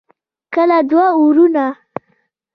لکه 0.69 0.77
دوه 0.89 1.05
ورونه. 1.21 1.67